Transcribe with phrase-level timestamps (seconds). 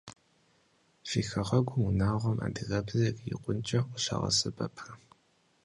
[1.09, 4.93] Фи хэгъуэгум унагъуэм адыгэбзэр ирикъункӏэ къыщагъэсэбэпрэ?